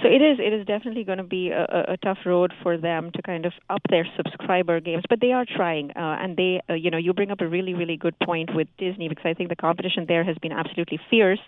[0.01, 3.11] So it is it is definitely going to be a, a, tough road for them
[3.13, 5.91] to kind of up their subscriber games, but they are trying.
[5.91, 8.67] Uh, and they, uh, you know, you bring up a really really good point with
[8.77, 11.39] Disney because I think the competition there has been absolutely fierce.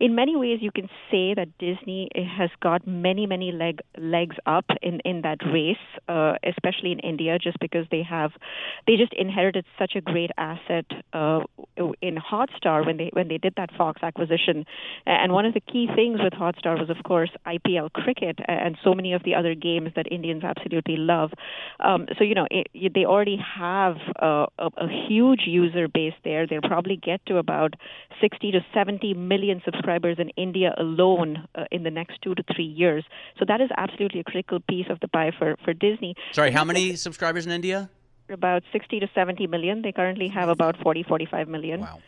[0.00, 4.66] In many ways, you can say that Disney has got many many leg legs up
[4.82, 5.76] in in that race,
[6.08, 8.32] uh, especially in India, just because they have
[8.86, 11.40] they just inherited such a great asset uh,
[12.00, 14.66] in Hotstar when they when they did that Fox acquisition.
[15.06, 18.94] And one of the key things with Hotstar was, of course, IPL cricket and so
[18.94, 21.30] many of the other games that Indians absolutely love.
[21.80, 26.46] Um, so you know it, they already have a, a, a huge user base there.
[26.46, 27.74] They'll probably get to about
[28.20, 32.64] 60 to 70 million subscribers in India alone uh, in the next two to three
[32.64, 33.04] years.
[33.38, 36.14] So that is absolutely a critical piece of the pie for for Disney.
[36.32, 37.90] Sorry, how many subscribers in India?
[38.28, 39.82] About 60 to 70 million.
[39.82, 41.80] They currently have about 40, 45 million.
[41.80, 41.98] Wow.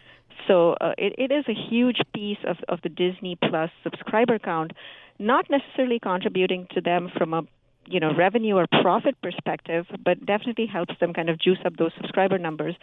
[0.47, 4.73] So uh, it, it is a huge piece of, of the Disney Plus subscriber count
[5.19, 7.43] not necessarily contributing to them from a
[7.87, 11.93] you know revenue or profit perspective, but definitely helps them kind of juice up those
[11.97, 12.75] subscriber numbers.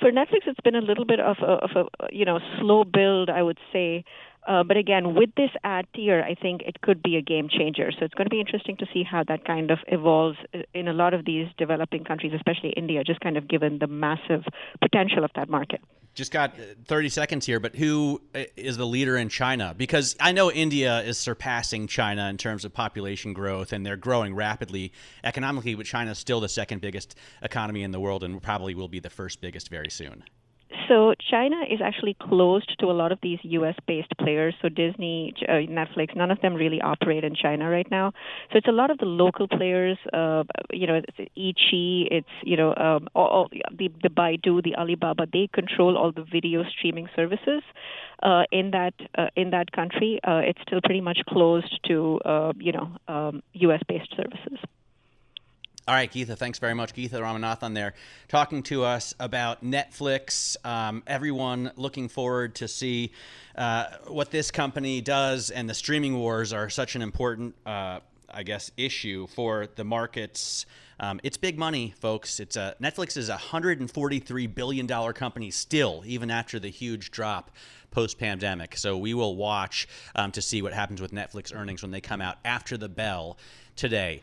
[0.00, 3.30] For Netflix, it's been a little bit of a, of a you know slow build,
[3.30, 4.04] I would say.
[4.46, 7.92] Uh, but again, with this ad tier, I think it could be a game changer.
[7.92, 10.36] So it's going to be interesting to see how that kind of evolves
[10.74, 14.42] in a lot of these developing countries, especially India, just kind of given the massive
[14.80, 15.80] potential of that market
[16.14, 16.54] just got
[16.86, 19.74] 30 seconds here, but who uh, the leader in China?
[19.76, 24.34] Because I know India is surpassing China in terms of population growth, and they're growing
[24.34, 24.92] rapidly
[25.24, 28.88] economically, but China is still the second biggest economy in the world and probably will
[28.88, 30.24] be the first biggest very soon.
[30.88, 34.54] So China is actually closed to a lot of these U.S.-based players.
[34.62, 38.12] So Disney, uh, Netflix, none of them really operate in China right now.
[38.50, 39.98] So it's a lot of the local players.
[40.12, 45.26] Uh, you know, it's it's you know, um, all, all the the Baidu, the Alibaba.
[45.32, 47.62] They control all the video streaming services
[48.22, 50.20] uh, in that uh, in that country.
[50.26, 54.58] Uh, it's still pretty much closed to uh, you know um, U.S.-based services.
[55.88, 56.94] All right, Geetha, thanks very much.
[56.94, 57.94] Geetha Ranganathan there
[58.28, 60.56] talking to us about Netflix.
[60.64, 63.10] Um, everyone looking forward to see
[63.56, 67.98] uh, what this company does, and the streaming wars are such an important, uh,
[68.30, 70.66] I guess, issue for the markets.
[71.02, 72.38] Um, it's big money, folks.
[72.38, 77.50] It's a, Netflix is a $143 billion company still, even after the huge drop
[77.90, 78.76] post pandemic.
[78.76, 82.20] So we will watch um, to see what happens with Netflix earnings when they come
[82.20, 83.36] out after the bell
[83.74, 84.22] today.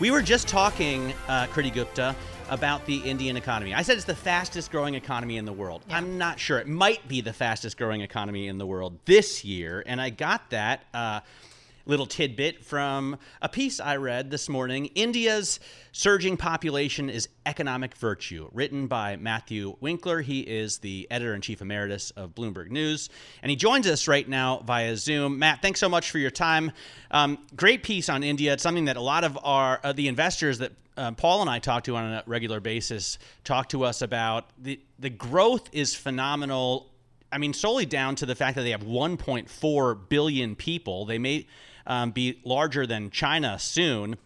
[0.00, 2.16] We were just talking, uh, Kriti Gupta,
[2.48, 3.74] about the Indian economy.
[3.74, 5.82] I said it's the fastest growing economy in the world.
[5.88, 5.98] Yeah.
[5.98, 6.58] I'm not sure.
[6.58, 9.82] It might be the fastest growing economy in the world this year.
[9.86, 10.84] And I got that.
[10.94, 11.20] Uh,
[11.86, 15.60] little tidbit from a piece I read this morning India's
[15.92, 20.22] surging population is economic virtue, written by Matthew Winkler.
[20.22, 23.10] He is the editor in chief emeritus of Bloomberg News,
[23.42, 25.38] and he joins us right now via Zoom.
[25.38, 26.72] Matt, thanks so much for your time.
[27.10, 28.54] Um, great piece on India.
[28.54, 31.58] It's something that a lot of our uh, the investors that uh, Paul and I
[31.58, 34.50] talk to on a regular basis talk to us about.
[34.62, 36.90] The, the growth is phenomenal.
[37.32, 41.04] I mean, solely down to the fact that they have 1.4 billion people.
[41.04, 41.46] They may
[41.86, 44.16] um, be larger than China soon.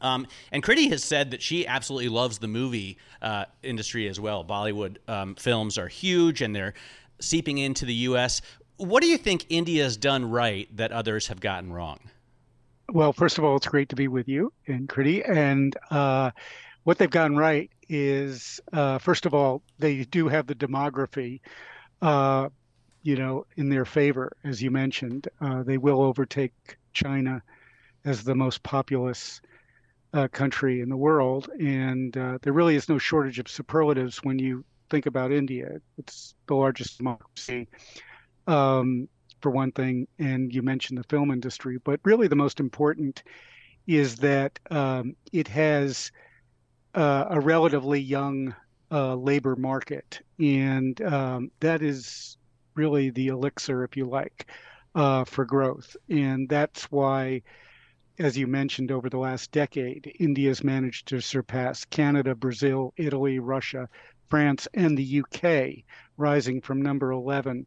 [0.00, 4.44] Um, and Kriti has said that she absolutely loves the movie uh, industry as well.
[4.44, 6.74] Bollywood um, films are huge and they're
[7.20, 8.40] seeping into the U.S.
[8.76, 11.98] What do you think India has done right that others have gotten wrong?
[12.90, 15.28] Well, first of all, it's great to be with you and Kriti.
[15.28, 16.30] And uh,
[16.84, 21.40] what they've gotten right is, uh, first of all, they do have the demography.
[22.00, 22.48] Uh,
[23.02, 27.42] you know, in their favor, as you mentioned, uh, they will overtake China
[28.04, 29.40] as the most populous
[30.14, 31.48] uh, country in the world.
[31.60, 35.80] And uh, there really is no shortage of superlatives when you think about India.
[35.98, 37.68] It's the largest democracy,
[38.46, 39.08] um,
[39.40, 40.06] for one thing.
[40.18, 41.78] And you mentioned the film industry.
[41.84, 43.22] But really, the most important
[43.86, 46.10] is that um, it has
[46.94, 48.54] uh, a relatively young
[48.90, 50.20] uh, labor market.
[50.38, 52.36] And um, that is
[52.74, 54.50] really the elixir, if you like
[54.94, 55.96] uh, for growth.
[56.08, 57.42] And that's why,
[58.18, 63.88] as you mentioned, over the last decade, India's managed to surpass Canada, Brazil, Italy, Russia,
[64.28, 65.84] France, and the UK,
[66.16, 67.66] rising from number 11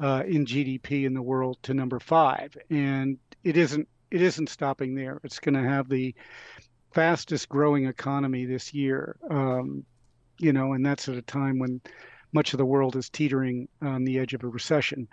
[0.00, 2.56] uh, in GDP in the world to number five.
[2.70, 5.20] And it isn't it isn't stopping there.
[5.22, 6.14] It's going to have the
[6.92, 9.16] fastest growing economy this year.
[9.30, 9.84] Um,
[10.38, 11.80] you know, and that's at a time when
[12.32, 15.08] much of the world is teetering on the edge of a recession.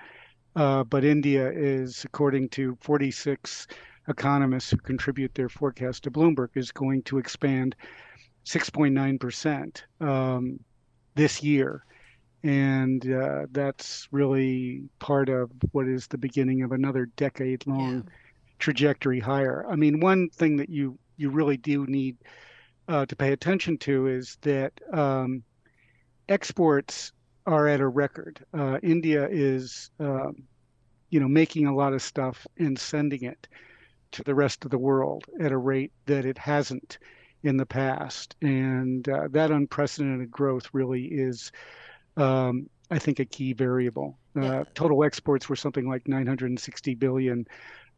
[0.58, 3.68] Uh, but India is, according to 46
[4.08, 7.76] economists who contribute their forecast to Bloomberg, is going to expand
[8.44, 10.60] 6.9% um,
[11.14, 11.84] this year.
[12.44, 18.12] and uh, that's really part of what is the beginning of another decade-long yeah.
[18.58, 19.64] trajectory higher.
[19.70, 22.18] I mean, one thing that you you really do need
[22.88, 25.44] uh, to pay attention to is that um,
[26.30, 27.12] exports
[27.48, 28.46] are at a record.
[28.54, 30.44] Uh, India is, um,
[31.10, 33.48] you know, making a lot of stuff and sending it
[34.12, 36.98] to the rest of the world at a rate that it hasn't
[37.44, 41.52] in the past, and uh, that unprecedented growth really is
[42.18, 44.18] um, I think a key variable.
[44.36, 44.64] Uh, yeah.
[44.76, 47.48] Total exports were something like 960 billion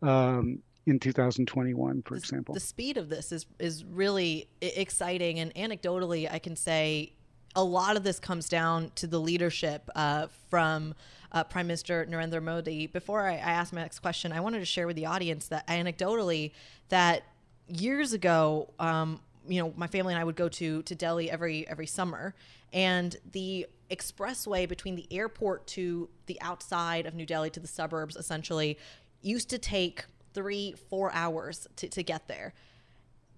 [0.01, 2.53] um, in 2021, for the, example.
[2.53, 7.13] The speed of this is is really exciting, and anecdotally, I can say
[7.55, 10.95] a lot of this comes down to the leadership uh, from.
[11.31, 12.87] Uh, Prime Minister Narendra Modi.
[12.87, 15.67] Before I, I ask my next question, I wanted to share with the audience that
[15.67, 16.51] anecdotally,
[16.89, 17.23] that
[17.67, 21.67] years ago, um, you know, my family and I would go to to Delhi every
[21.67, 22.33] every summer,
[22.73, 28.15] and the expressway between the airport to the outside of New Delhi to the suburbs
[28.15, 28.77] essentially
[29.21, 32.53] used to take three, four hours to, to get there.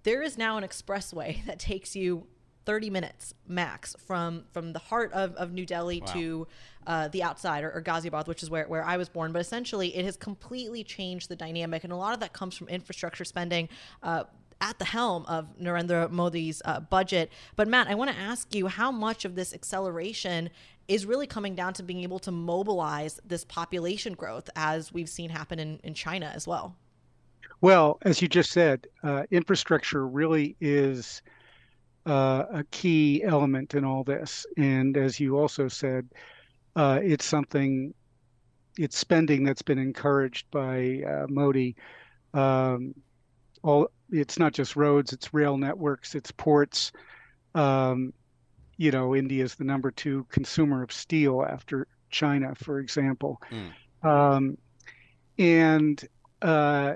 [0.02, 2.26] There is now an expressway that takes you
[2.64, 6.12] 30 minutes max from from the heart of, of New Delhi wow.
[6.12, 6.46] to
[6.86, 9.32] uh, the outside or, or Ghaziabad, which is where, where I was born.
[9.32, 11.84] But essentially, it has completely changed the dynamic.
[11.84, 13.68] And a lot of that comes from infrastructure spending.
[14.02, 14.24] Uh,
[14.60, 17.32] at the helm of Narendra Modi's uh, budget.
[17.56, 20.50] But Matt, I want to ask you how much of this acceleration
[20.86, 25.30] is really coming down to being able to mobilize this population growth as we've seen
[25.30, 26.76] happen in, in China as well.
[27.60, 31.22] Well, as you just said, uh, infrastructure really is
[32.06, 34.46] uh, a key element in all this.
[34.56, 36.08] And as you also said,
[36.76, 37.94] uh, it's something,
[38.78, 41.76] it's spending that's been encouraged by uh, Modi.
[42.34, 42.94] Um,
[43.62, 46.92] all it's not just roads, it's rail networks, it's ports.
[47.54, 48.12] Um,
[48.76, 53.40] you know, India is the number two consumer of steel after China, for example.
[53.50, 54.08] Mm.
[54.08, 54.58] Um,
[55.38, 56.08] and,
[56.42, 56.94] uh,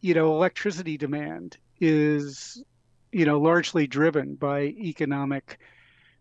[0.00, 2.62] you know, electricity demand is,
[3.12, 5.58] you know, largely driven by economic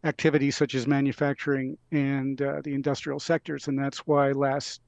[0.04, 3.68] activities such as manufacturing and uh, the industrial sectors.
[3.68, 4.82] And that's why last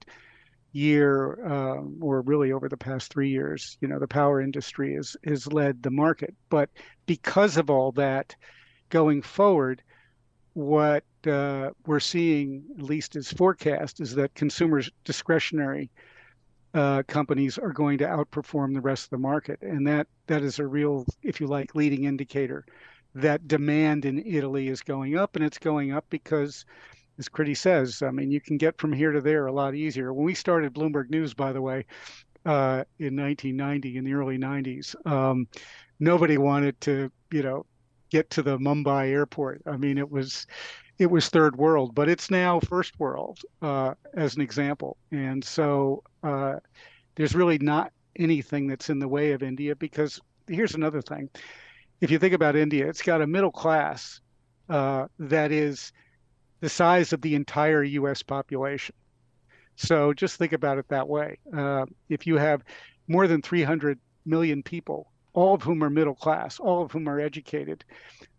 [0.74, 5.18] year, uh, or really over the past three years, you know, the power industry has
[5.26, 6.34] has led the market.
[6.50, 6.70] But
[7.06, 8.36] because of all that,
[8.90, 9.82] going forward,
[10.54, 15.90] what uh, we're seeing, at least as forecast, is that consumers' discretionary
[16.74, 20.60] uh, companies are going to outperform the rest of the market, and that that is
[20.60, 22.66] a real, if you like, leading indicator
[23.16, 26.66] that demand in Italy is going up, and it's going up because
[27.20, 30.14] as Kriti says, I mean, you can get from here to there a lot easier.
[30.14, 31.86] When we started Bloomberg News, by the way,
[32.46, 35.48] uh, in 1990, in the early 90s, um,
[36.00, 37.66] nobody wanted to, you know,
[38.10, 39.62] get to the Mumbai airport.
[39.68, 40.48] I mean, it was
[40.98, 44.98] it was third world, but it's now first world, uh, as an example.
[45.12, 46.56] And so uh,
[47.16, 51.30] there's really not anything that's in the way of India because here's another thing.
[52.02, 54.20] If you think about India, it's got a middle class
[54.70, 55.94] uh, that is
[56.60, 58.24] the size of the entire U.S.
[58.24, 58.96] population.
[59.76, 61.38] So just think about it that way.
[61.56, 62.64] Uh, if you have
[63.08, 67.20] more than 300 million people, all of whom are middle class, all of whom are
[67.20, 67.84] educated,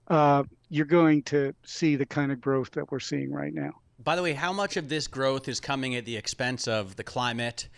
[0.08, 3.72] uh, you're going to see the kind of growth that we're seeing right now.
[4.02, 7.04] By the way, how much of this growth is coming at the expense of the
[7.04, 7.68] climate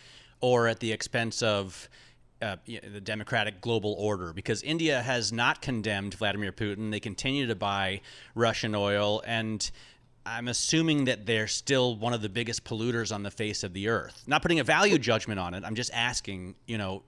[0.40, 1.88] or at the expense of
[2.44, 6.90] uh, the democratic global order because India has not condemned Vladimir Putin.
[6.90, 8.02] They continue to buy
[8.34, 9.70] Russian oil, and
[10.26, 13.88] I'm assuming that they're still one of the biggest polluters on the face of the
[13.88, 14.24] earth.
[14.26, 15.64] Not putting a value judgment on it.
[15.64, 17.02] I'm just asking, you know,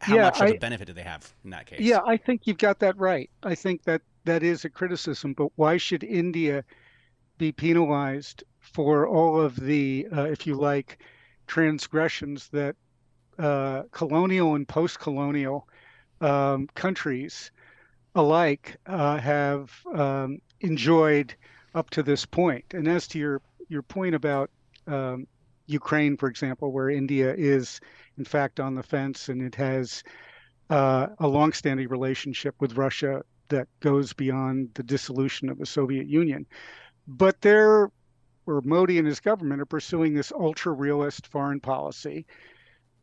[0.00, 1.80] how yeah, much of I, a benefit do they have in that case?
[1.80, 3.30] Yeah, I think you've got that right.
[3.42, 6.64] I think that that is a criticism, but why should India
[7.38, 10.98] be penalized for all of the, uh, if you like,
[11.46, 12.76] transgressions that
[13.38, 15.68] uh, colonial and post-colonial
[16.20, 17.50] um, countries
[18.14, 21.34] alike uh, have um, enjoyed?
[21.74, 22.64] up to this point.
[22.74, 24.50] And as to your your point about
[24.86, 25.26] um,
[25.66, 27.80] Ukraine, for example, where India is
[28.16, 30.02] in fact on the fence and it has
[30.70, 36.46] uh, a longstanding relationship with Russia that goes beyond the dissolution of the Soviet Union.
[37.06, 37.90] But there,
[38.44, 42.26] where Modi and his government are pursuing this ultra realist foreign policy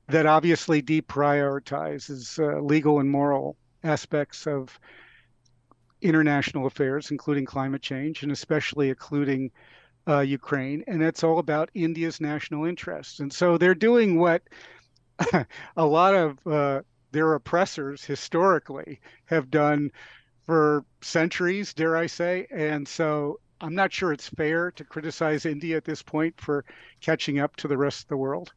[0.08, 4.80] that obviously deprioritizes uh, legal and moral aspects of
[6.02, 9.52] international affairs, including climate change, and especially including
[10.08, 10.84] uh, Ukraine.
[10.88, 13.20] And it's all about India's national interests.
[13.20, 14.44] And so they're doing what
[15.78, 16.82] a lot of uh,
[17.12, 19.92] their oppressors historically have done
[20.46, 22.46] for centuries, dare I say.
[22.52, 26.66] And so I'm not sure it's fair to criticize India at this point for
[27.02, 28.54] catching up to the rest of the world.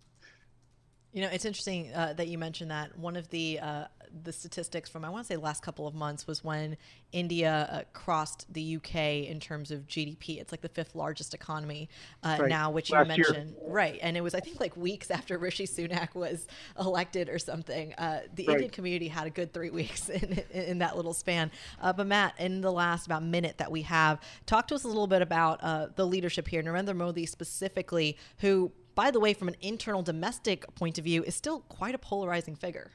[1.13, 2.99] You know, it's interesting uh, that you mentioned that.
[2.99, 3.85] One of the uh,
[4.25, 6.77] the statistics from I want to say the last couple of months was when
[7.13, 8.95] India uh, crossed the UK
[9.27, 10.39] in terms of GDP.
[10.39, 11.89] It's like the fifth largest economy
[12.23, 12.49] uh, right.
[12.49, 13.71] now, which last you mentioned, year.
[13.71, 13.99] right?
[14.03, 16.47] And it was I think like weeks after Rishi Sunak was
[16.79, 17.95] elected or something.
[17.95, 18.55] Uh, the right.
[18.55, 21.51] Indian community had a good three weeks in, in, in that little span.
[21.81, 24.89] Uh, but Matt, in the last about minute that we have, talk to us a
[24.89, 29.55] little bit about the leadership here, Narendra Modi specifically, who by the way, from an
[29.61, 32.91] internal domestic point of view, is still quite a polarizing figure.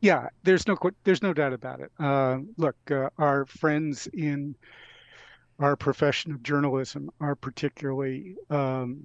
[0.00, 1.90] Yeah, there's no there's no doubt about it.
[1.98, 4.54] Uh, look, uh, our friends in
[5.58, 9.04] our profession of journalism are particularly um,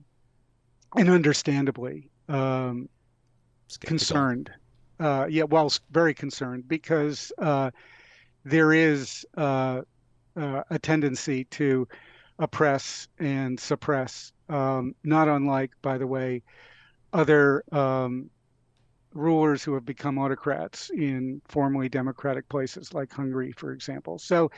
[0.95, 2.87] and understandably um,
[3.79, 4.51] concerned.
[4.99, 7.71] Uh, yeah, well, very concerned because uh,
[8.45, 9.81] there is uh,
[10.35, 11.87] uh, a tendency to
[12.37, 16.43] oppress and suppress um, not unlike, by the way,
[17.13, 18.29] other um,
[19.13, 24.19] rulers who have become autocrats in formerly democratic places like Hungary, for example.
[24.19, 24.51] So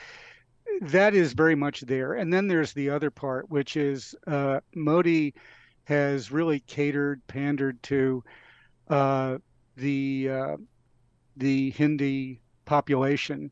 [0.82, 2.14] that is very much there.
[2.14, 5.34] And then there's the other part, which is uh, Modi
[5.84, 8.22] has really catered, pandered to
[8.88, 9.38] uh,
[9.76, 10.56] the uh,
[11.36, 13.50] the Hindi population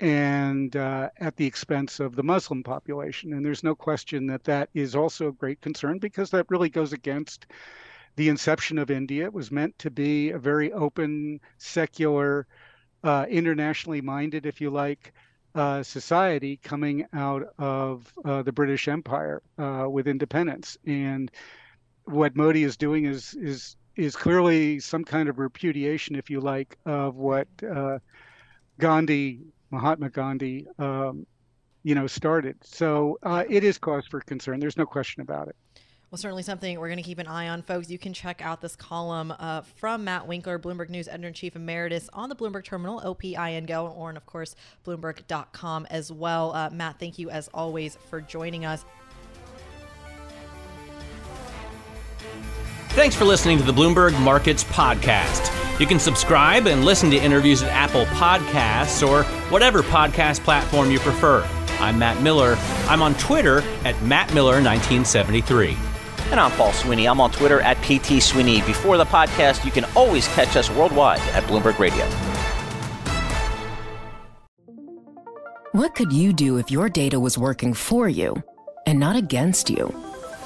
[0.00, 3.34] and uh, at the expense of the Muslim population.
[3.34, 6.92] And there's no question that that is also a great concern because that really goes
[6.92, 7.46] against
[8.16, 9.24] the inception of India.
[9.24, 12.46] It was meant to be a very open, secular,
[13.04, 15.12] uh, internationally minded, if you like,
[15.54, 20.78] uh, society coming out of uh, the British Empire uh, with independence.
[20.86, 21.30] And
[22.04, 26.78] what Modi is doing is is is clearly some kind of repudiation, if you like,
[26.86, 27.98] of what uh,
[28.78, 29.40] Gandhi
[29.70, 31.26] Mahatma Gandhi, um,
[31.82, 32.56] you know, started.
[32.62, 34.60] So uh, it is cause for concern.
[34.60, 35.56] There's no question about it.
[36.10, 37.88] Well, certainly something we're going to keep an eye on, folks.
[37.88, 41.54] You can check out this column uh, from Matt Winkler, Bloomberg News Editor in Chief
[41.54, 46.52] Emeritus, on the Bloomberg Terminal, OPIN Go, or, and of course, Bloomberg.com as well.
[46.52, 48.84] Uh, Matt, thank you as always for joining us.
[52.90, 55.59] Thanks for listening to the Bloomberg Markets Podcast.
[55.80, 60.98] You can subscribe and listen to interviews at Apple Podcasts or whatever podcast platform you
[60.98, 61.42] prefer.
[61.78, 62.58] I'm Matt Miller.
[62.86, 65.74] I'm on Twitter at MattMiller1973.
[66.32, 67.08] And I'm Paul Sweeney.
[67.08, 68.60] I'm on Twitter at PT Sweeney.
[68.60, 72.04] Before the podcast, you can always catch us worldwide at Bloomberg Radio.
[75.72, 78.42] What could you do if your data was working for you
[78.86, 80.09] and not against you?